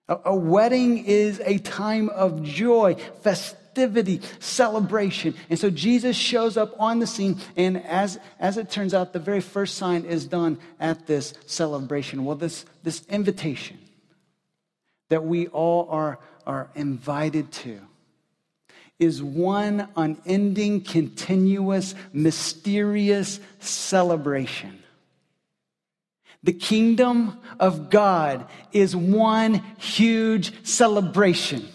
[0.08, 5.34] A, a wedding is a time of joy, festivity, celebration.
[5.50, 9.18] And so Jesus shows up on the scene, and as, as it turns out, the
[9.18, 12.24] very first sign is done at this celebration.
[12.24, 13.78] Well, this, this invitation
[15.08, 17.80] that we all are, are invited to
[18.98, 24.82] is one unending, continuous, mysterious celebration.
[26.42, 31.68] The kingdom of God is one huge celebration.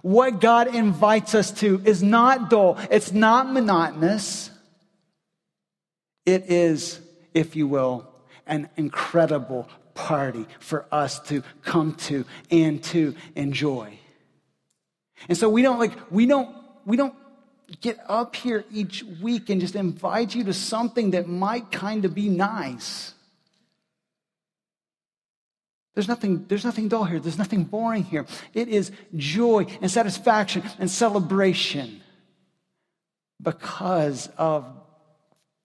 [0.00, 4.50] What God invites us to is not dull, it's not monotonous.
[6.24, 7.00] It is,
[7.34, 8.08] if you will,
[8.46, 13.98] an incredible party for us to come to and to enjoy.
[15.28, 16.54] And so we don't like, we don't,
[16.84, 17.14] we don't
[17.80, 22.14] get up here each week and just invite you to something that might kind of
[22.14, 23.14] be nice.
[25.94, 27.20] There's nothing, there's nothing dull here.
[27.20, 28.26] There's nothing boring here.
[28.54, 32.00] It is joy and satisfaction and celebration
[33.40, 34.64] because of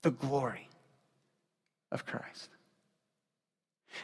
[0.01, 0.67] the glory
[1.91, 2.49] of Christ.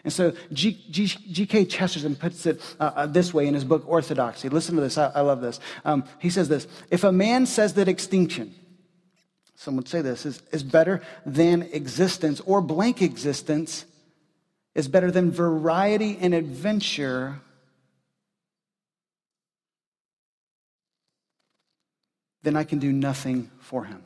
[0.04, 1.66] And so G.K.
[1.66, 4.50] Chesterton puts it uh, uh, this way in his book, Orthodoxy.
[4.50, 4.98] Listen to this.
[4.98, 5.60] I, I love this.
[5.86, 8.54] Um, he says this If a man says that extinction,
[9.56, 13.86] some would say this, is, is better than existence or blank existence,
[14.76, 17.39] is better than variety and adventure,
[22.41, 24.04] then I can do nothing for him.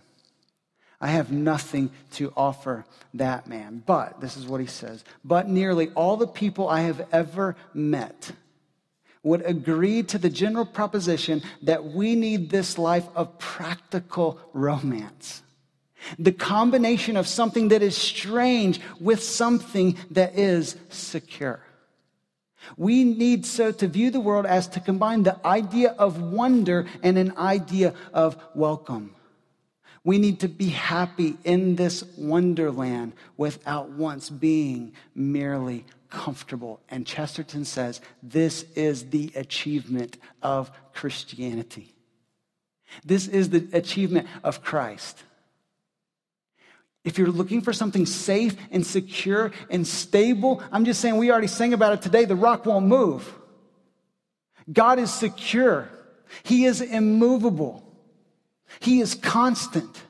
[0.99, 3.83] I have nothing to offer that man.
[3.85, 8.31] But, this is what he says, but nearly all the people I have ever met
[9.23, 15.43] would agree to the general proposition that we need this life of practical romance.
[16.17, 21.59] The combination of something that is strange with something that is secure.
[22.75, 27.17] We need so to view the world as to combine the idea of wonder and
[27.17, 29.16] an idea of welcome.
[30.07, 36.79] We need to be happy in this wonderland without once being merely comfortable.
[36.87, 41.93] And Chesterton says this is the achievement of Christianity.
[43.03, 45.21] This is the achievement of Christ.
[47.03, 51.47] If you're looking for something safe and secure and stable, I'm just saying we already
[51.47, 52.23] sang about it today.
[52.23, 53.29] The rock won't move.
[54.71, 55.89] God is secure,
[56.43, 57.83] He is immovable.
[58.79, 60.03] He is constant.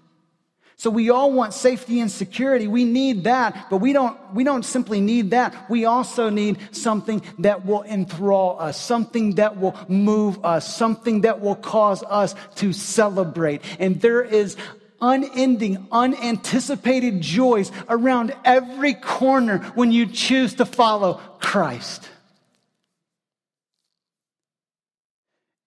[0.80, 2.68] So we all want safety and security.
[2.68, 5.68] We need that, but we don't, we don't simply need that.
[5.72, 11.42] We also need something that will enthrall us, something that will move us, something that
[11.42, 13.64] will cause us to celebrate.
[13.80, 14.56] And there is
[15.02, 22.08] unending, unanticipated joys around every corner when you choose to follow Christ.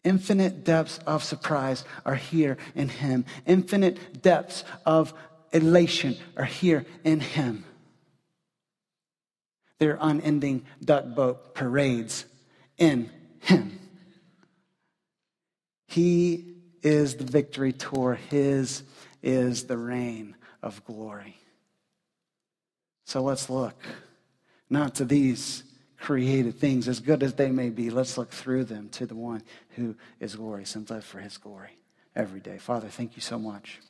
[0.03, 3.25] Infinite depths of surprise are here in Him.
[3.47, 5.13] Infinite depths of
[5.53, 7.65] elation are here in Him.
[9.79, 12.25] There are unending duck boat parades
[12.79, 13.79] in Him.
[15.87, 18.83] He is the victory tour, His
[19.23, 21.37] is the reign of glory.
[23.05, 23.83] So let's look
[24.71, 25.65] not to these
[25.99, 27.91] created things, as good as they may be.
[27.91, 29.43] Let's look through them to the one
[29.81, 31.78] who is glorious and live for his glory
[32.14, 32.59] every day.
[32.59, 33.81] Father, thank you so much.